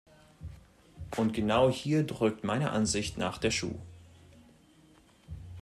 Und 1.15 1.31
genau 1.35 1.69
hier 1.69 2.03
drückt 2.03 2.43
meiner 2.43 2.71
Ansicht 2.71 3.19
nach 3.19 3.37
der 3.37 3.51
Schuh. 3.51 3.77